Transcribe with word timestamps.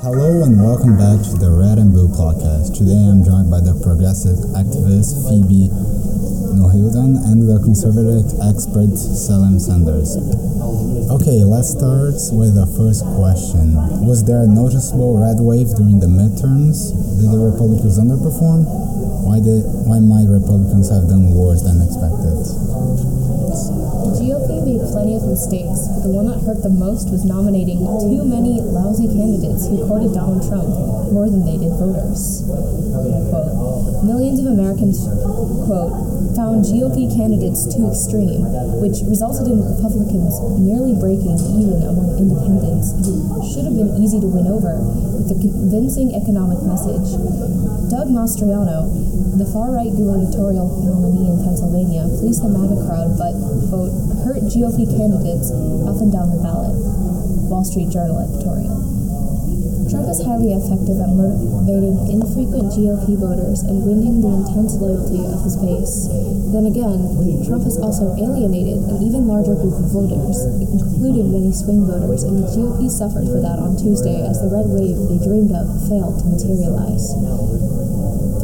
Hello 0.00 0.40
and 0.48 0.56
welcome 0.56 0.96
back 0.96 1.20
to 1.28 1.36
the 1.36 1.52
Red 1.52 1.76
and 1.76 1.92
Blue 1.92 2.08
podcast. 2.08 2.72
Today 2.72 2.96
I'm 2.96 3.20
joined 3.20 3.52
by 3.52 3.60
the 3.60 3.76
progressive 3.84 4.40
activist 4.56 5.28
Phoebe 5.28 5.68
Milholin 6.56 7.20
and 7.28 7.44
the 7.44 7.60
conservative 7.60 8.32
expert 8.40 8.96
Selim 8.96 9.60
Sanders. 9.60 10.16
Okay, 11.12 11.44
let's 11.44 11.76
start 11.76 12.16
with 12.32 12.56
the 12.56 12.64
first 12.80 13.04
question. 13.12 13.76
Was 14.00 14.24
there 14.24 14.40
a 14.40 14.48
noticeable 14.48 15.20
red 15.20 15.36
wave 15.36 15.68
during 15.76 16.00
the 16.00 16.08
midterms? 16.08 16.96
Did 17.20 17.28
the 17.28 17.52
Republicans 17.52 18.00
underperform? 18.00 18.64
Why 19.28 19.36
did 19.36 19.68
why 19.84 20.00
might 20.00 20.32
Republicans 20.32 20.88
have 20.88 21.12
done 21.12 21.36
worse 21.36 21.60
than 21.60 21.84
expected? 21.84 22.40
GOP 24.16 24.59
plenty 24.90 25.14
of 25.14 25.22
mistakes, 25.22 25.86
but 25.88 26.02
the 26.02 26.12
one 26.12 26.26
that 26.26 26.42
hurt 26.42 26.62
the 26.62 26.70
most 26.70 27.10
was 27.10 27.24
nominating 27.24 27.78
too 28.02 28.26
many 28.26 28.60
lousy 28.60 29.06
candidates 29.06 29.70
who 29.70 29.78
courted 29.86 30.12
Donald 30.12 30.42
Trump 30.46 30.66
more 31.14 31.30
than 31.30 31.46
they 31.46 31.58
did 31.58 31.70
voters. 31.78 32.42
Quote, 33.30 34.04
Millions 34.04 34.38
of 34.42 34.46
Americans, 34.46 35.06
quote, 35.66 36.10
found 36.34 36.64
GOP 36.64 37.10
candidates 37.10 37.66
too 37.66 37.90
extreme, 37.90 38.46
which 38.80 39.02
resulted 39.06 39.46
in 39.50 39.60
Republicans 39.60 40.38
nearly 40.58 40.94
breaking 40.94 41.36
even 41.58 41.82
among 41.82 42.16
independents 42.18 42.94
who 43.02 43.28
should 43.46 43.66
have 43.66 43.74
been 43.74 43.92
easy 43.98 44.20
to 44.20 44.30
win 44.30 44.46
over 44.46 44.78
with 45.18 45.30
a 45.30 45.38
convincing 45.38 46.14
economic 46.14 46.62
message. 46.62 47.18
Doug 47.90 48.08
Mastriano, 48.08 48.86
the 49.36 49.46
far-right 49.50 49.90
gubernatorial 49.92 50.70
nominee 50.86 51.26
in 51.26 51.42
Pennsylvania, 51.42 52.06
pleased 52.22 52.40
the 52.40 52.48
MAGA 52.48 52.86
crowd, 52.86 53.18
but, 53.18 53.34
quote, 53.68 53.90
hurt 54.22 54.46
GOP 54.48 54.79
candidates 54.86 55.50
up 55.88 55.98
and 56.00 56.12
down 56.12 56.30
the 56.30 56.40
ballot. 56.40 56.76
Wall 57.50 57.64
Street 57.64 57.90
Journal 57.90 58.22
editorial. 58.22 58.80
Trump 59.90 60.06
is 60.06 60.22
highly 60.22 60.54
effective 60.54 61.02
at 61.02 61.10
motivating 61.10 61.98
infrequent 62.14 62.70
GOP 62.70 63.18
voters 63.18 63.66
and 63.66 63.82
winning 63.82 64.22
the 64.22 64.30
intense 64.30 64.78
loyalty 64.78 65.18
of 65.18 65.42
his 65.42 65.58
base. 65.58 66.06
Then 66.54 66.70
again, 66.70 67.10
Trump 67.42 67.66
has 67.66 67.74
also 67.74 68.14
alienated 68.14 68.86
an 68.86 69.02
even 69.02 69.26
larger 69.26 69.58
group 69.58 69.82
of 69.82 69.90
voters, 69.90 70.46
including 70.62 71.34
many 71.34 71.50
swing 71.50 71.90
voters, 71.90 72.22
and 72.22 72.38
the 72.38 72.46
GOP 72.54 72.86
suffered 72.86 73.26
for 73.26 73.42
that 73.42 73.58
on 73.58 73.74
Tuesday 73.74 74.22
as 74.22 74.38
the 74.38 74.46
red 74.46 74.70
wave 74.70 74.94
they 75.10 75.18
dreamed 75.18 75.50
of 75.50 75.66
failed 75.90 76.22
to 76.22 76.26
materialize. 76.38 77.10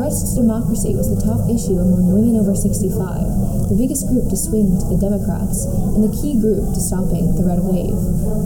To 0.07 0.39
democracy 0.39 0.95
was 0.95 1.11
the 1.11 1.19
top 1.19 1.51
issue 1.51 1.83
among 1.83 2.07
women 2.15 2.39
over 2.39 2.55
65, 2.55 2.95
the 3.67 3.75
biggest 3.75 4.07
group 4.07 4.31
to 4.31 4.39
swing 4.39 4.79
to 4.79 4.87
the 4.87 4.95
Democrats, 4.95 5.67
and 5.67 6.07
the 6.07 6.15
key 6.15 6.39
group 6.39 6.63
to 6.63 6.79
stopping 6.79 7.35
the 7.35 7.43
red 7.43 7.59
wave. 7.59 7.99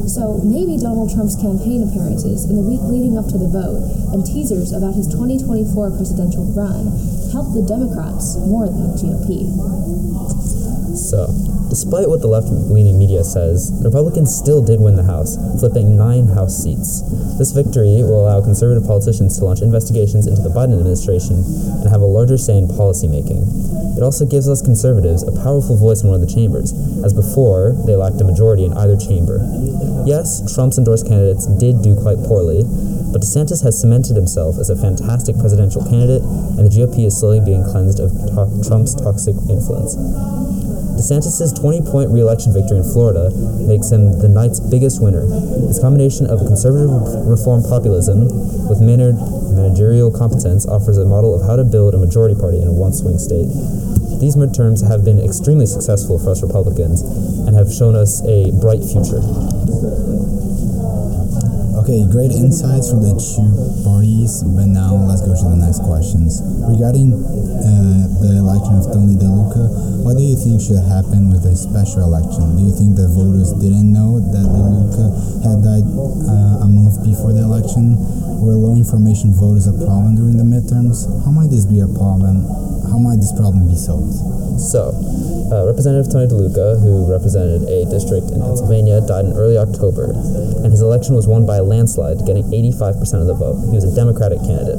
So 0.09 0.41
maybe 0.41 0.81
Donald 0.81 1.13
Trump's 1.13 1.37
campaign 1.37 1.85
appearances 1.85 2.49
in 2.49 2.57
the 2.57 2.65
week 2.65 2.81
leading 2.89 3.21
up 3.21 3.29
to 3.29 3.37
the 3.37 3.45
vote 3.45 3.85
and 4.17 4.25
teasers 4.25 4.73
about 4.73 4.97
his 4.97 5.05
2024 5.13 6.01
presidential 6.01 6.49
run 6.57 6.97
helped 7.29 7.53
the 7.53 7.61
Democrats 7.61 8.41
more 8.49 8.65
than 8.65 8.81
the 8.81 8.97
GOP. 8.97 9.53
So, 10.97 11.29
despite 11.71 12.11
what 12.11 12.21
the 12.21 12.27
left 12.27 12.51
leaning 12.51 12.99
media 12.99 13.23
says, 13.23 13.71
the 13.81 13.89
Republicans 13.89 14.35
still 14.35 14.61
did 14.61 14.81
win 14.81 14.97
the 14.97 15.07
House, 15.07 15.39
flipping 15.59 15.97
nine 15.97 16.27
House 16.27 16.59
seats. 16.59 17.01
This 17.39 17.53
victory 17.53 18.03
will 18.03 18.27
allow 18.27 18.43
conservative 18.43 18.85
politicians 18.85 19.39
to 19.39 19.45
launch 19.47 19.63
investigations 19.63 20.27
into 20.27 20.43
the 20.43 20.51
Biden 20.51 20.77
administration 20.77 21.47
and 21.81 21.89
have 21.89 22.03
a 22.03 22.11
larger 22.11 22.37
say 22.37 22.59
in 22.59 22.67
policymaking. 22.67 23.47
It 23.97 24.03
also 24.03 24.27
gives 24.27 24.49
us 24.49 24.61
conservatives 24.61 25.23
a 25.23 25.33
powerful 25.33 25.77
voice 25.77 26.03
in 26.03 26.11
one 26.11 26.21
of 26.21 26.27
the 26.27 26.33
chambers, 26.33 26.75
as 27.05 27.15
before 27.15 27.73
they 27.87 27.97
lacked 27.97 28.21
a 28.21 28.25
majority 28.25 28.65
in 28.65 28.75
either 28.75 28.97
chamber. 28.97 29.39
Yes, 30.05 30.43
Trump's 30.55 30.79
endorsed 30.79 31.07
candidates 31.07 31.47
did 31.47 31.83
do 31.83 31.95
quite 31.95 32.19
poorly, 32.27 32.65
but 33.13 33.23
DeSantis 33.23 33.63
has 33.63 33.79
cemented 33.79 34.17
himself 34.17 34.59
as 34.59 34.71
a 34.71 34.77
fantastic 34.77 35.39
presidential 35.39 35.83
candidate, 35.83 36.23
and 36.23 36.67
the 36.67 36.71
GOP 36.71 37.07
is 37.07 37.19
slowly 37.19 37.41
being 37.41 37.65
cleansed 37.65 38.01
of 38.01 38.11
to- 38.13 38.63
Trump's 38.67 38.95
toxic 38.95 39.37
influence. 39.49 39.97
DeSantis' 41.01 41.57
20 41.57 41.81
point 41.89 42.11
re 42.11 42.21
election 42.21 42.53
victory 42.53 42.77
in 42.77 42.85
Florida 42.85 43.33
makes 43.65 43.89
him 43.89 44.21
the 44.21 44.29
night's 44.29 44.61
biggest 44.61 45.01
winner. 45.01 45.25
His 45.65 45.81
combination 45.81 46.29
of 46.29 46.45
conservative 46.45 46.93
reform 47.25 47.65
populism 47.65 48.29
with 48.69 48.85
managerial 48.85 50.13
competence 50.13 50.69
offers 50.69 50.99
a 50.99 51.07
model 51.07 51.33
of 51.33 51.41
how 51.49 51.57
to 51.57 51.65
build 51.65 51.95
a 51.95 51.99
majority 51.99 52.37
party 52.37 52.61
in 52.61 52.69
a 52.69 52.73
one 52.73 52.93
swing 52.93 53.17
state. 53.17 53.49
These 54.21 54.37
midterms 54.37 54.85
have 54.85 55.01
been 55.01 55.17
extremely 55.19 55.65
successful 55.65 56.19
for 56.21 56.37
us 56.37 56.43
Republicans 56.45 57.01
and 57.49 57.57
have 57.57 57.73
shown 57.73 57.97
us 57.97 58.21
a 58.29 58.53
bright 58.61 58.85
future. 58.85 59.25
Okay, 61.91 62.07
great 62.07 62.31
insights 62.31 62.87
from 62.87 63.03
the 63.03 63.19
two 63.19 63.51
parties, 63.83 64.47
but 64.47 64.71
now 64.71 64.95
let's 64.95 65.27
go 65.27 65.35
to 65.35 65.43
the 65.43 65.59
next 65.59 65.83
questions. 65.83 66.39
Regarding 66.63 67.11
uh, 67.11 68.07
the 68.23 68.39
election 68.39 68.79
of 68.79 68.95
Tony 68.95 69.19
DeLuca, 69.19 69.99
what 70.07 70.15
do 70.15 70.23
you 70.23 70.39
think 70.39 70.63
should 70.63 70.79
happen 70.87 71.35
with 71.35 71.43
a 71.51 71.59
special 71.59 72.07
election? 72.07 72.55
Do 72.55 72.63
you 72.63 72.71
think 72.71 72.95
the 72.95 73.11
voters 73.11 73.51
didn't 73.59 73.91
know 73.91 74.23
that 74.23 74.47
DeLuca 74.47 75.43
had 75.43 75.67
died 75.67 75.83
uh, 76.31 76.63
a 76.63 76.69
month 76.71 77.03
before 77.03 77.35
the 77.35 77.43
election? 77.43 77.99
Were 78.39 78.55
low 78.55 78.79
information 78.79 79.35
voters 79.35 79.67
a 79.67 79.75
problem 79.75 80.15
during 80.15 80.39
the 80.39 80.47
midterms? 80.47 81.11
How 81.27 81.35
might 81.35 81.51
this 81.51 81.67
be 81.67 81.83
a 81.83 81.91
problem? 81.91 82.47
How 82.87 83.03
might 83.03 83.19
this 83.19 83.35
problem 83.35 83.67
be 83.67 83.75
solved? 83.75 84.15
So, 84.61 84.93
uh, 85.51 85.65
Representative 85.67 86.13
Tony 86.13 86.29
DeLuca, 86.29 86.79
who 86.85 87.11
represented 87.11 87.65
a 87.65 87.89
district 87.89 88.31
in 88.31 88.45
Pennsylvania, 88.45 89.01
died 89.01 89.25
in 89.25 89.33
early 89.33 89.57
October, 89.57 90.13
and 90.13 90.71
his 90.71 90.83
election 90.83 91.15
was 91.15 91.27
won 91.27 91.47
by 91.47 91.57
a 91.57 91.65
landslide, 91.81 92.21
getting 92.29 92.45
85% 92.53 93.25
of 93.25 93.27
the 93.27 93.33
vote. 93.33 93.57
He 93.73 93.77
was 93.81 93.89
a 93.89 93.95
Democratic 93.97 94.45
candidate. 94.45 94.77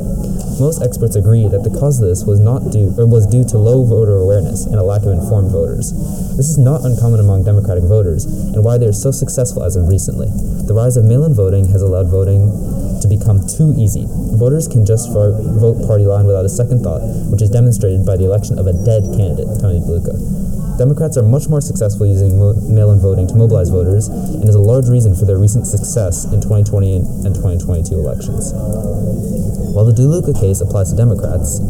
Most 0.62 0.86
experts 0.86 1.18
agree 1.18 1.50
that 1.50 1.66
the 1.66 1.74
cause 1.74 1.98
of 1.98 2.06
this 2.06 2.22
was 2.24 2.38
not 2.38 2.70
due 2.70 2.94
or 2.94 3.10
was 3.10 3.26
due 3.26 3.42
to 3.50 3.58
low 3.58 3.82
voter 3.82 4.22
awareness 4.22 4.70
and 4.70 4.78
a 4.78 4.86
lack 4.86 5.02
of 5.02 5.10
informed 5.10 5.50
voters. 5.50 5.90
This 6.38 6.54
is 6.54 6.62
not 6.62 6.86
uncommon 6.86 7.20
among 7.20 7.44
Democratic 7.44 7.90
voters, 7.90 8.26
and 8.54 8.62
why 8.64 8.78
they 8.78 8.86
are 8.86 8.94
so 8.94 9.10
successful 9.10 9.66
as 9.66 9.76
of 9.76 9.90
recently. 9.90 10.30
The 10.70 10.78
rise 10.78 10.96
of 10.96 11.06
mail-in 11.10 11.34
voting 11.34 11.66
has 11.74 11.82
allowed 11.82 12.14
voting 12.14 12.54
to 13.02 13.08
become 13.10 13.42
too 13.50 13.74
easy. 13.82 14.06
Voters 14.38 14.70
can 14.70 14.86
just 14.86 15.10
vote, 15.10 15.82
party 15.90 16.06
line 16.06 16.30
without 16.30 16.46
a 16.46 16.54
second 16.54 16.86
thought, 16.86 17.02
which 17.34 17.42
is 17.42 17.50
demonstrated 17.50 18.06
by 18.06 18.14
the 18.14 18.30
election 18.30 18.62
of 18.62 18.70
a 18.70 18.78
dead 18.86 19.10
candidate, 19.18 19.50
Tony 19.58 19.82
DeLuca. 19.82 20.14
Democrats 20.82 21.16
are 21.16 21.22
much 21.22 21.48
more 21.48 21.62
successful 21.62 22.08
using 22.08 22.40
mo- 22.40 22.58
mail-in 22.66 22.98
voting 22.98 23.28
to 23.28 23.36
mobilize 23.36 23.70
voters, 23.70 24.08
and 24.08 24.50
is 24.50 24.56
a 24.56 24.60
large 24.60 24.90
reason 24.90 25.14
for 25.14 25.26
their 25.26 25.38
recent 25.38 25.68
success 25.68 26.26
in 26.34 26.42
2020 26.42 27.22
and 27.22 27.38
2022 27.38 27.94
elections. 27.94 28.50
While 29.78 29.86
the 29.86 29.94
DeLuca 29.94 30.34
case 30.42 30.60
applies 30.60 30.90
to 30.90 30.98
Democrats, 30.98 31.62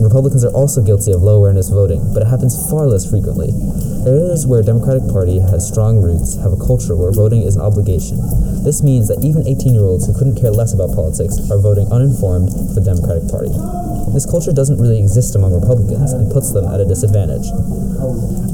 Republicans 0.00 0.44
are 0.44 0.52
also 0.52 0.82
guilty 0.82 1.12
of 1.12 1.22
low 1.22 1.38
awareness 1.38 1.68
voting, 1.68 2.02
but 2.12 2.22
it 2.22 2.28
happens 2.28 2.54
far 2.68 2.86
less 2.86 3.08
frequently. 3.08 3.48
Areas 4.06 4.46
where 4.46 4.62
Democratic 4.62 5.08
Party 5.08 5.40
has 5.40 5.66
strong 5.66 6.02
roots 6.02 6.36
have 6.36 6.52
a 6.52 6.60
culture 6.60 6.94
where 6.94 7.10
voting 7.12 7.42
is 7.42 7.56
an 7.56 7.62
obligation. 7.62 8.20
This 8.62 8.82
means 8.82 9.08
that 9.08 9.24
even 9.24 9.42
18-year-olds 9.42 10.06
who 10.06 10.14
couldn't 10.14 10.36
care 10.36 10.50
less 10.52 10.74
about 10.74 10.94
politics 10.94 11.38
are 11.50 11.58
voting 11.58 11.90
uninformed 11.90 12.52
for 12.52 12.78
the 12.78 12.84
Democratic 12.84 13.26
Party. 13.26 13.50
This 14.12 14.28
culture 14.28 14.52
doesn't 14.52 14.78
really 14.78 14.98
exist 14.98 15.34
among 15.34 15.52
Republicans 15.52 16.12
and 16.12 16.30
puts 16.30 16.52
them 16.52 16.66
at 16.68 16.80
a 16.80 16.86
disadvantage. 16.86 17.48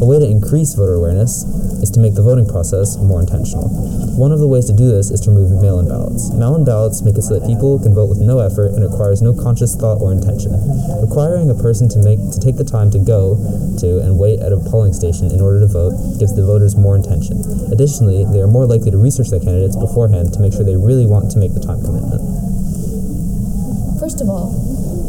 A 0.01 0.05
way 0.05 0.19
to 0.19 0.27
increase 0.27 0.75
voter 0.75 0.95
awareness 0.95 1.45
is 1.83 1.91
to 1.93 2.01
make 2.01 2.15
the 2.15 2.23
voting 2.23 2.47
process 2.47 2.97
more 2.97 3.21
intentional. 3.21 3.69
One 4.17 4.33
of 4.33 4.39
the 4.39 4.49
ways 4.49 4.67
to 4.67 4.73
do 4.73 4.89
this 4.89 5.11
is 5.11 5.21
to 5.23 5.31
remove 5.31 5.51
mail-in 5.61 5.89
ballots. 5.89 6.33
Mail-in 6.33 6.65
ballots 6.65 7.03
make 7.03 7.19
it 7.19 7.23
so 7.23 7.39
that 7.39 7.47
people 7.47 7.79
can 7.79 7.95
vote 7.95 8.09
with 8.09 8.19
no 8.19 8.39
effort 8.39 8.73
and 8.73 8.83
requires 8.83 9.21
no 9.21 9.35
conscious 9.35 9.75
thought 9.75 10.01
or 10.01 10.13
intention. 10.13 10.53
Requiring 11.33 11.59
a 11.59 11.63
person 11.63 11.89
to 11.89 11.99
make 12.05 12.21
to 12.21 12.39
take 12.45 12.61
the 12.61 12.69
time 12.69 12.91
to 12.91 12.99
go 13.01 13.41
to 13.81 14.05
and 14.05 14.21
wait 14.21 14.45
at 14.45 14.53
a 14.53 14.61
polling 14.69 14.93
station 14.93 15.33
in 15.33 15.41
order 15.41 15.65
to 15.65 15.67
vote 15.67 15.97
gives 16.21 16.37
the 16.37 16.45
voters 16.45 16.77
more 16.77 16.93
intention. 16.93 17.41
Additionally, 17.73 18.29
they 18.29 18.45
are 18.45 18.47
more 18.47 18.69
likely 18.69 18.91
to 18.91 19.01
research 19.01 19.33
their 19.33 19.41
candidates 19.41 19.73
beforehand 19.73 20.37
to 20.37 20.41
make 20.45 20.53
sure 20.53 20.61
they 20.61 20.77
really 20.77 21.09
want 21.09 21.33
to 21.33 21.41
make 21.41 21.57
the 21.57 21.65
time 21.65 21.81
commitment. 21.81 22.21
First 23.97 24.21
of 24.21 24.29
all, 24.29 24.53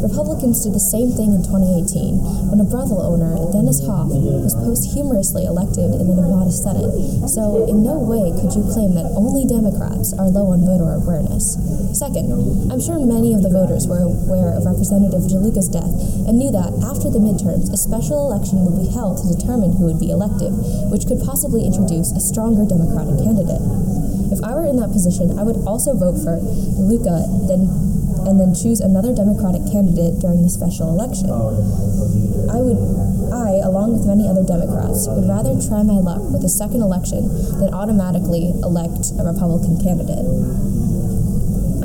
Republicans 0.02 0.64
did 0.64 0.74
the 0.74 0.82
same 0.82 1.12
thing 1.12 1.36
in 1.36 1.42
2018 1.44 2.50
when 2.50 2.58
a 2.58 2.66
brothel 2.66 3.02
owner, 3.02 3.36
Dennis 3.52 3.84
Hoff, 3.86 4.08
was 4.10 4.54
posthumously 4.54 5.44
elected 5.44 5.94
in 5.94 6.06
the 6.08 6.16
Nevada 6.16 6.50
Senate. 6.50 6.90
So, 7.28 7.66
in 7.68 7.82
no 7.82 8.00
way 8.00 8.34
could 8.34 8.54
you 8.54 8.66
claim 8.74 8.94
that 8.98 9.06
only 9.14 9.46
Democrats 9.46 10.12
are 10.16 10.28
low 10.28 10.50
on 10.50 10.64
voter 10.64 10.92
awareness. 10.96 11.54
Second, 11.94 12.32
I'm 12.72 12.82
sure 12.82 12.98
many 12.98 13.34
of 13.34 13.42
the 13.42 13.50
voters 13.50 13.86
were 13.86 14.02
aware 14.02 14.50
of 14.56 14.66
Representative 14.66 15.30
DeLuca's 15.30 15.70
death 15.70 15.94
and 16.26 16.38
knew 16.38 16.50
that 16.50 16.74
after 16.82 17.08
the 17.08 17.22
midterms, 17.22 17.70
a 17.70 17.78
special 17.78 18.26
election 18.26 18.66
would 18.66 18.76
be 18.76 18.90
held 18.90 19.22
to 19.22 19.30
determine 19.30 19.78
who 19.78 19.86
would 19.86 20.00
be 20.00 20.10
elected, 20.10 20.50
which 20.90 21.06
could 21.06 21.22
possibly 21.22 21.62
introduce 21.62 22.10
a 22.12 22.20
stronger 22.20 22.66
Democratic 22.66 23.16
candidate. 23.22 23.62
If 24.34 24.42
I 24.42 24.54
were 24.58 24.66
in 24.66 24.76
that 24.82 24.90
position, 24.90 25.38
I 25.38 25.44
would 25.44 25.62
also 25.64 25.94
vote 25.94 26.18
for 26.18 26.42
DeLuca, 26.42 27.46
then 27.46 27.70
and 28.26 28.40
then 28.40 28.54
choose 28.54 28.80
another 28.80 29.14
Democratic 29.14 29.62
candidate 29.70 30.18
during 30.20 30.42
the 30.42 30.50
special 30.50 30.88
election. 30.88 31.30
I 31.30 32.58
would, 32.60 32.80
I, 33.32 33.60
along 33.64 33.98
with 33.98 34.06
many 34.06 34.28
other 34.28 34.42
Democrats, 34.42 35.06
would 35.08 35.28
rather 35.28 35.54
try 35.60 35.82
my 35.82 36.00
luck 36.00 36.22
with 36.32 36.44
a 36.44 36.48
second 36.48 36.82
election 36.82 37.28
than 37.60 37.72
automatically 37.72 38.50
elect 38.62 39.12
a 39.18 39.24
Republican 39.24 39.80
candidate. 39.80 40.24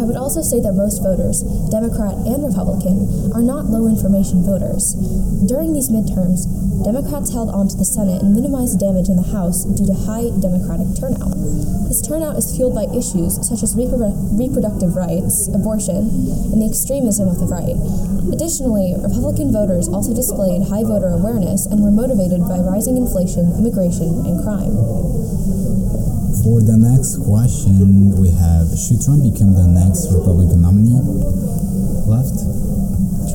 I 0.09 0.17
would 0.17 0.25
also 0.25 0.41
say 0.41 0.57
that 0.65 0.73
most 0.73 1.05
voters, 1.05 1.45
Democrat 1.69 2.17
and 2.25 2.41
Republican, 2.41 3.29
are 3.29 3.45
not 3.45 3.69
low 3.69 3.85
information 3.85 4.41
voters. 4.41 4.97
During 5.45 5.77
these 5.77 5.93
midterms, 5.93 6.49
Democrats 6.81 7.29
held 7.29 7.53
on 7.53 7.69
to 7.69 7.77
the 7.77 7.85
Senate 7.85 8.25
and 8.25 8.33
minimized 8.33 8.81
damage 8.81 9.05
in 9.05 9.21
the 9.21 9.29
House 9.29 9.69
due 9.69 9.85
to 9.85 9.93
high 9.93 10.33
Democratic 10.41 10.97
turnout. 10.97 11.37
This 11.85 12.01
turnout 12.01 12.41
is 12.41 12.49
fueled 12.49 12.73
by 12.73 12.89
issues 12.89 13.37
such 13.45 13.61
as 13.61 13.77
repro- 13.77 14.17
reproductive 14.33 14.97
rights, 14.97 15.45
abortion, 15.53 16.09
and 16.49 16.57
the 16.57 16.65
extremism 16.65 17.29
of 17.29 17.37
the 17.37 17.45
right. 17.45 17.77
Additionally, 18.33 18.97
Republican 18.97 19.53
voters 19.53 19.85
also 19.85 20.09
displayed 20.09 20.73
high 20.73 20.81
voter 20.81 21.13
awareness 21.13 21.69
and 21.69 21.85
were 21.85 21.93
motivated 21.93 22.41
by 22.49 22.57
rising 22.57 22.97
inflation, 22.97 23.53
immigration, 23.61 24.25
and 24.25 24.41
crime. 24.41 24.73
For 26.39 26.63
the 26.63 26.79
next 26.79 27.19
question, 27.27 28.15
we 28.15 28.31
have 28.31 28.71
Should 28.71 29.03
Trump 29.03 29.27
become 29.27 29.59
the 29.59 29.67
next 29.67 30.07
Republican 30.07 30.63
nominee? 30.63 31.03
Left? 32.07 32.31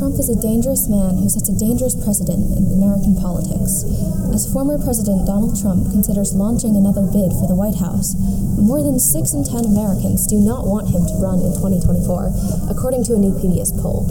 Trump 0.01 0.17
is 0.17 0.33
a 0.33 0.41
dangerous 0.41 0.89
man 0.89 1.21
who 1.21 1.29
sets 1.29 1.53
a 1.53 1.57
dangerous 1.57 1.93
precedent 1.93 2.57
in 2.57 2.65
American 2.73 3.13
politics. 3.13 3.85
As 4.33 4.49
former 4.49 4.81
President 4.81 5.29
Donald 5.29 5.53
Trump 5.53 5.93
considers 5.93 6.33
launching 6.33 6.81
another 6.81 7.05
bid 7.05 7.37
for 7.37 7.45
the 7.45 7.53
White 7.53 7.77
House, 7.77 8.17
more 8.57 8.81
than 8.81 8.97
6 8.97 9.37
in 9.37 9.45
10 9.45 9.69
Americans 9.69 10.25
do 10.25 10.41
not 10.41 10.65
want 10.65 10.89
him 10.89 11.05
to 11.05 11.21
run 11.21 11.45
in 11.45 11.53
2024, 11.61 12.73
according 12.73 13.05
to 13.05 13.13
a 13.13 13.21
new 13.21 13.37
PBS 13.37 13.77
poll. 13.77 14.09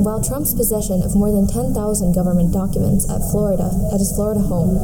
While 0.00 0.24
Trump's 0.24 0.54
possession 0.54 1.02
of 1.04 1.12
more 1.12 1.28
than 1.28 1.44
10,000 1.44 1.76
government 2.16 2.56
documents 2.56 3.04
at 3.10 3.20
Florida 3.28 3.68
at 3.92 4.00
his 4.00 4.16
Florida 4.16 4.40
home 4.40 4.80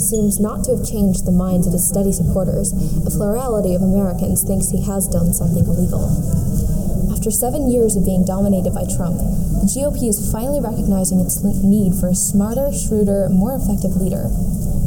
seems 0.00 0.40
not 0.40 0.64
to 0.64 0.76
have 0.76 0.86
changed 0.86 1.26
the 1.26 1.32
minds 1.32 1.66
of 1.66 1.72
his 1.72 1.86
steady 1.86 2.12
supporters, 2.12 2.72
a 3.06 3.10
plurality 3.10 3.74
of 3.74 3.82
Americans 3.82 4.42
thinks 4.42 4.70
he 4.70 4.82
has 4.84 5.08
done 5.08 5.32
something 5.32 5.64
illegal. 5.64 6.08
After 7.12 7.30
seven 7.30 7.70
years 7.70 7.96
of 7.96 8.04
being 8.04 8.24
dominated 8.24 8.72
by 8.72 8.84
Trump, 8.84 9.18
the 9.18 9.66
GOP 9.66 10.08
is 10.08 10.30
finally 10.30 10.60
recognizing 10.60 11.20
its 11.20 11.42
need 11.42 11.94
for 11.94 12.08
a 12.08 12.14
smarter, 12.14 12.70
shrewder, 12.72 13.28
more 13.28 13.54
effective 13.54 13.96
leader. 13.96 14.30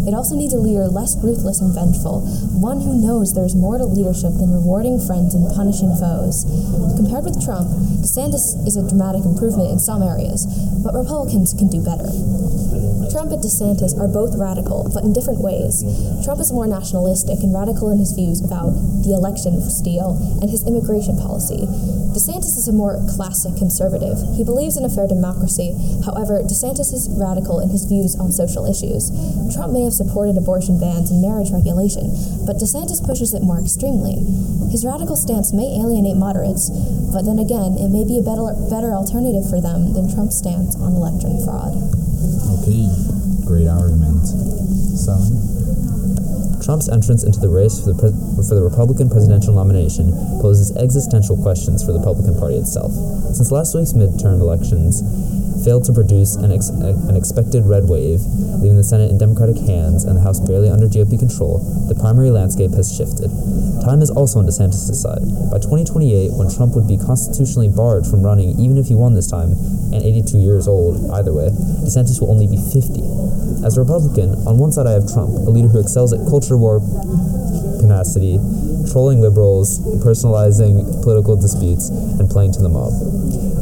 It 0.08 0.14
also 0.14 0.36
needs 0.36 0.54
a 0.54 0.58
leader 0.58 0.88
less 0.88 1.16
ruthless 1.18 1.62
and 1.62 1.74
vengeful, 1.74 2.22
one 2.58 2.82
who 2.82 2.98
knows 2.98 3.34
there's 3.34 3.56
more 3.56 3.78
to 3.78 3.86
leadership 3.86 4.34
than 4.38 4.54
rewarding 4.54 5.00
friends 5.00 5.34
and 5.34 5.46
punishing 5.54 5.96
foes. 5.96 6.46
Compared 6.98 7.26
with 7.26 7.44
Trump, 7.44 7.70
DeSantis 8.02 8.58
is 8.66 8.76
a 8.76 8.88
dramatic 8.88 9.26
improvement 9.26 9.70
in 9.70 9.80
some 9.80 10.02
areas, 10.02 10.46
but 10.84 10.94
Republicans 10.94 11.54
can 11.54 11.70
do 11.70 11.82
better. 11.82 12.10
Trump 13.12 13.36
and 13.36 13.44
DeSantis 13.44 13.92
are 14.00 14.08
both 14.08 14.40
radical, 14.40 14.90
but 14.94 15.04
in 15.04 15.12
different 15.12 15.42
ways. 15.44 15.84
Trump 16.24 16.40
is 16.40 16.52
more 16.52 16.66
nationalistic 16.66 17.44
and 17.44 17.54
radical 17.54 17.92
in 17.92 18.00
his 18.00 18.14
views 18.14 18.40
about 18.40 18.72
the 19.04 19.14
election 19.14 19.60
steal 19.70 20.16
and 20.42 20.50
his 20.50 20.66
immigration 20.66 21.18
policy. 21.18 21.68
DeSantis 22.16 22.56
is 22.56 22.68
a 22.68 22.74
more 22.74 23.04
classic 23.16 23.56
conservative. 23.58 24.18
He 24.36 24.44
believes 24.44 24.78
in 24.78 24.86
a 24.86 24.90
fair 24.90 25.08
democracy. 25.08 25.76
However, 26.06 26.40
DeSantis 26.44 26.94
is 26.96 27.12
radical 27.12 27.60
in 27.60 27.70
his 27.70 27.84
views 27.84 28.16
on 28.16 28.32
social 28.32 28.64
issues. 28.64 29.12
Trump 29.54 29.74
may 29.74 29.84
have 29.84 29.91
supported 29.94 30.38
abortion 30.38 30.80
bans 30.80 31.12
and 31.12 31.22
marriage 31.22 31.52
regulation, 31.52 32.12
but 32.46 32.58
DeSantis 32.58 33.04
pushes 33.04 33.34
it 33.34 33.44
more 33.44 33.60
extremely. 33.60 34.24
His 34.72 34.86
radical 34.86 35.16
stance 35.16 35.52
may 35.52 35.78
alienate 35.78 36.16
moderates, 36.16 36.72
but 37.12 37.24
then 37.24 37.40
again, 37.40 37.76
it 37.76 37.90
may 37.92 38.08
be 38.08 38.18
a 38.18 38.24
better, 38.24 38.56
better 38.72 38.96
alternative 38.96 39.44
for 39.50 39.60
them 39.60 39.94
than 39.94 40.08
Trump's 40.08 40.38
stance 40.40 40.76
on 40.80 40.96
election 40.96 41.44
fraud. 41.44 41.76
Okay, 42.64 42.88
great 43.44 43.68
argument. 43.68 44.24
So, 44.96 45.18
Trump's 46.64 46.88
entrance 46.88 47.24
into 47.24 47.40
the 47.40 47.50
race 47.50 47.82
for 47.82 47.92
the, 47.92 47.98
pres 47.98 48.14
for 48.48 48.56
the 48.56 48.64
Republican 48.64 49.10
presidential 49.10 49.54
nomination 49.54 50.14
poses 50.40 50.72
existential 50.78 51.36
questions 51.36 51.84
for 51.84 51.92
the 51.92 52.00
Republican 52.00 52.38
Party 52.38 52.56
itself. 52.56 52.94
Since 53.34 53.52
last 53.52 53.74
week's 53.74 53.94
midterm 53.94 54.40
elections 54.40 55.02
failed 55.64 55.86
to 55.86 55.94
produce 55.94 56.36
an, 56.36 56.52
ex 56.52 56.70
an 56.70 57.16
expected 57.16 57.66
red 57.66 57.88
wave, 57.88 58.22
leaving 58.62 58.78
the 58.78 58.84
Senate 58.84 59.10
in 59.10 59.18
Democratic 59.18 59.58
hands 59.58 60.04
and 60.04 60.18
the 60.18 60.22
House 60.22 60.40
barely 60.40 60.70
under 60.70 60.88
GOP 60.88 61.18
control, 61.18 61.60
the 61.88 61.96
primary 61.96 62.30
landscape 62.30 62.72
has 62.72 62.90
shifted. 62.90 63.30
Time 63.86 64.02
is 64.02 64.10
also 64.10 64.40
on 64.40 64.46
DeSantis' 64.46 64.94
side. 64.94 65.22
By 65.50 65.58
2028, 65.58 66.34
when 66.34 66.50
Trump 66.50 66.76
would 66.76 66.88
be 66.88 66.98
constitutionally 66.98 67.70
barred 67.70 68.06
from 68.06 68.22
running 68.22 68.58
even 68.60 68.78
if 68.78 68.88
he 68.88 68.96
won 68.96 69.14
this 69.14 69.30
time, 69.30 69.54
and 69.94 70.02
82 70.02 70.38
years 70.38 70.68
old 70.68 71.10
either 71.12 71.34
way, 71.34 71.50
DeSantis 71.84 72.22
will 72.22 72.32
only 72.32 72.48
be 72.48 72.58
50. 72.58 73.02
As 73.66 73.78
a 73.78 73.82
Republican, 73.82 74.34
on 74.48 74.58
one 74.58 74.72
side 74.72 74.88
I 74.88 74.94
have 74.98 75.06
Trump, 75.12 75.34
a 75.46 75.52
leader 75.52 75.68
who 75.68 75.80
excels 75.80 76.14
at 76.14 76.26
culture 76.30 76.58
war 76.58 76.80
tenacity, 77.82 78.40
trolling 78.92 79.22
liberals, 79.22 79.80
personalizing 80.04 81.02
political 81.04 81.36
disputes, 81.36 81.90
and 81.90 82.30
playing 82.30 82.52
to 82.52 82.62
the 82.62 82.70
mob. 82.70 82.92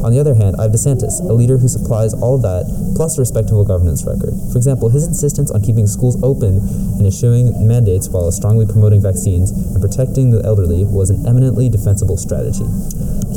On 0.04 0.12
the 0.12 0.20
other 0.20 0.34
hand, 0.34 0.56
I 0.58 0.64
have 0.64 0.72
DeSantis, 0.72 1.20
a 1.20 1.34
leader 1.34 1.58
who 1.58 1.68
supplies 1.68 2.14
all 2.14 2.38
that, 2.40 2.66
plus 2.96 3.18
a 3.18 3.22
respectable 3.22 3.66
governance 3.66 4.06
record. 4.06 4.34
For 4.52 4.58
example, 4.58 4.90
his 4.90 5.06
insistence 5.06 5.52
on 5.52 5.62
keeping 5.62 5.88
schools 5.88 6.22
open 6.24 6.58
and 6.98 7.06
issuing 7.06 7.52
mandates 7.68 8.08
while 8.10 8.32
strongly 8.32 8.66
promoting 8.66 9.02
vaccines 9.02 9.52
and 9.52 9.82
protecting 9.82 10.32
the 10.32 10.42
elderly 10.44 10.86
was 10.86 11.10
an 11.10 11.28
eminently 11.28 11.70
defensible 11.70 12.18
strategy. 12.18 12.66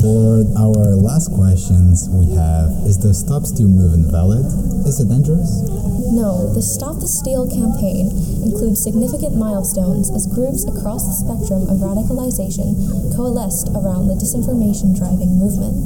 For 0.02 0.42
our 0.58 0.98
last 0.98 1.30
questions, 1.30 2.10
we 2.10 2.34
have 2.34 2.74
Is 2.82 2.98
the 2.98 3.14
Stop 3.14 3.46
Steal 3.46 3.70
movement 3.70 4.10
valid? 4.10 4.42
Is 4.82 4.98
it 4.98 5.06
dangerous? 5.06 5.62
No, 6.10 6.50
the 6.50 6.60
Stop 6.60 6.98
the 6.98 7.06
Steal 7.06 7.46
campaign 7.46 8.10
includes 8.42 8.82
significant 8.82 9.38
milestones 9.38 10.10
as 10.10 10.26
groups 10.26 10.66
across 10.66 11.06
the 11.06 11.14
spectrum 11.14 11.70
of 11.70 11.78
radicalization 11.78 12.74
coalesced 13.14 13.70
around 13.78 14.10
the 14.10 14.18
disinformation 14.18 14.90
driving 14.90 15.38
movement. 15.38 15.78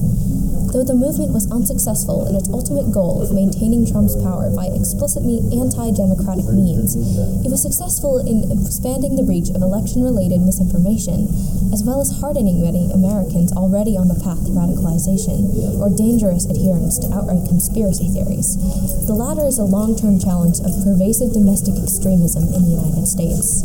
Though 0.73 0.83
the 0.83 0.99
movement 0.99 1.33
was 1.33 1.51
unsuccessful 1.51 2.27
in 2.27 2.35
its 2.35 2.51
ultimate 2.51 2.91
goal 2.93 3.23
of 3.23 3.33
maintaining 3.33 3.87
Trump's 3.87 4.19
power 4.19 4.51
by 4.51 4.67
explicitly 4.67 5.39
anti 5.55 5.95
democratic 5.95 6.51
means, 6.51 6.99
it 7.47 7.51
was 7.51 7.63
successful 7.63 8.19
in 8.19 8.51
expanding 8.51 9.17
the 9.17 9.25
reach 9.25 9.49
of 9.51 9.63
election 9.63 10.03
related 10.03 10.43
misinformation, 10.43 11.31
as 11.73 11.87
well 11.87 12.01
as 12.01 12.21
hardening 12.21 12.61
many 12.61 12.91
Americans 12.91 13.55
already 13.55 13.97
on 13.97 14.09
the 14.09 14.19
path 14.19 14.43
to 14.45 14.53
radicalization 14.53 15.49
or 15.79 15.89
dangerous 15.89 16.45
adherence 16.45 16.99
to 16.99 17.09
outright 17.15 17.47
conspiracy 17.47 18.11
theories. 18.11 18.59
The 19.07 19.15
latter 19.15 19.47
is 19.47 19.59
a 19.59 19.65
long 19.65 19.95
term 19.95 20.19
challenge 20.19 20.59
of 20.61 20.75
pervasive 20.83 21.33
domestic 21.33 21.79
extremism 21.79 22.51
in 22.53 22.67
the 22.67 22.75
United 22.75 23.07
States. 23.07 23.63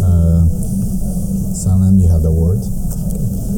Uh, 0.00 0.46
Selim, 1.52 1.98
you 1.98 2.08
have 2.08 2.22
the 2.22 2.32
word. 2.32 2.62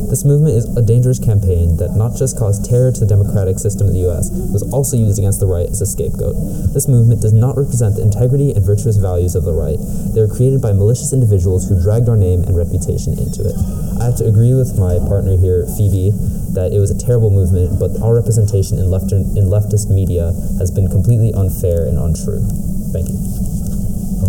This 0.07 0.25
movement 0.25 0.55
is 0.55 0.65
a 0.77 0.83
dangerous 0.83 1.19
campaign 1.19 1.77
that 1.83 1.99
not 1.99 2.15
just 2.15 2.39
caused 2.39 2.65
terror 2.65 2.95
to 2.95 3.01
the 3.01 3.11
democratic 3.11 3.59
system 3.59 3.89
of 3.89 3.93
the 3.93 4.07
US, 4.07 4.31
was 4.31 4.63
also 4.73 4.97
used 4.97 5.19
against 5.19 5.41
the 5.41 5.51
right 5.51 5.67
as 5.67 5.83
a 5.83 5.87
scapegoat. 5.87 6.39
This 6.73 6.87
movement 6.87 7.21
does 7.21 7.35
not 7.35 7.59
represent 7.59 7.97
the 7.97 8.03
integrity 8.03 8.55
and 8.55 8.65
virtuous 8.65 8.97
values 8.97 9.35
of 9.35 9.43
the 9.45 9.53
right. 9.53 9.79
They 10.15 10.23
were 10.23 10.31
created 10.31 10.63
by 10.63 10.73
malicious 10.73 11.13
individuals 11.13 11.69
who 11.69 11.83
dragged 11.83 12.09
our 12.09 12.17
name 12.17 12.47
and 12.47 12.57
reputation 12.57 13.19
into 13.19 13.43
it. 13.43 13.59
I 13.99 14.07
have 14.07 14.17
to 14.23 14.31
agree 14.31 14.55
with 14.55 14.79
my 14.79 15.03
partner 15.11 15.37
here, 15.37 15.67
Phoebe, 15.77 16.15
that 16.55 16.71
it 16.73 16.79
was 16.79 16.95
a 16.95 16.99
terrible 16.99 17.31
movement, 17.31 17.79
but 17.83 17.99
our 18.01 18.15
representation 18.15 18.79
in, 18.79 18.91
left- 18.91 19.11
in 19.13 19.51
leftist 19.51 19.91
media 19.91 20.31
has 20.63 20.71
been 20.71 20.89
completely 20.89 21.35
unfair 21.35 21.85
and 21.85 21.99
untrue. 21.99 22.47
Thank 22.95 23.11
you. 23.11 23.19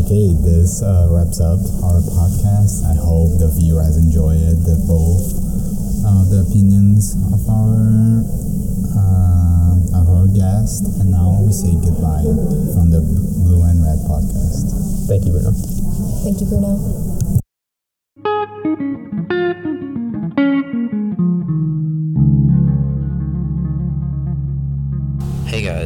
Okay, 0.03 0.33
this 0.41 0.81
uh, 0.81 1.07
wraps 1.09 1.39
up 1.39 1.61
our 1.85 2.01
podcast. 2.01 2.81
I 2.85 2.97
hope 2.97 3.37
the 3.37 3.49
viewer 3.53 3.81
has 3.81 3.97
enjoyed 3.97 4.65
the 4.65 4.73
both 4.89 5.39
uh, 6.05 6.23
the 6.29 6.45
opinions 6.47 7.15
of 7.33 7.41
our 7.49 8.23
uh, 8.95 9.99
of 9.99 10.05
our 10.09 10.27
guest, 10.27 10.85
and 10.99 11.11
now 11.11 11.39
we 11.41 11.51
say 11.51 11.73
goodbye 11.73 12.23
from 12.75 12.89
the 12.91 13.01
Blue 13.01 13.63
and 13.63 13.83
Red 13.83 13.99
podcast. 14.07 14.71
Thank 15.07 15.25
you, 15.25 15.31
Bruno. 15.33 15.51
Thank 16.23 16.41
you, 16.41 16.47
Bruno. 16.47 17.08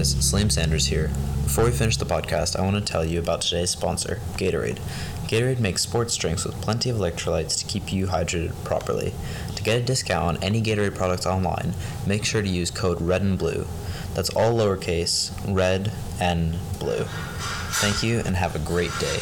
Guys, 0.04 0.18
Selim 0.20 0.50
Sanders 0.50 0.88
here. 0.88 1.08
Before 1.44 1.64
we 1.64 1.72
finish 1.72 1.96
the 1.96 2.04
podcast, 2.04 2.60
I 2.60 2.62
want 2.62 2.76
to 2.76 2.82
tell 2.82 3.06
you 3.06 3.20
about 3.20 3.40
today's 3.40 3.70
sponsor, 3.70 4.20
Gatorade. 4.34 4.80
Gatorade 5.30 5.62
makes 5.62 5.82
sports 5.82 6.18
drinks 6.18 6.44
with 6.44 6.60
plenty 6.60 6.90
of 6.90 6.98
electrolytes 6.98 7.58
to 7.60 7.66
keep 7.66 7.94
you 7.94 8.08
hydrated 8.08 8.54
properly. 8.66 9.14
To 9.56 9.64
get 9.64 9.80
a 9.80 9.82
discount 9.82 10.26
on 10.26 10.44
any 10.44 10.62
Gatorade 10.62 10.94
products 10.94 11.26
online, 11.26 11.74
make 12.06 12.26
sure 12.26 12.42
to 12.42 12.50
use 12.50 12.70
code 12.70 13.02
RED 13.02 13.22
and 13.22 13.40
BLUE. 13.40 13.66
That's 14.14 14.30
all 14.32 14.54
lowercase, 14.54 15.32
red 15.48 15.94
and 16.20 16.58
blue. 16.80 17.06
Thank 17.80 18.04
you 18.04 18.24
and 18.26 18.36
have 18.36 18.58
a 18.58 18.60
great 18.60 18.92
day. 19.00 19.20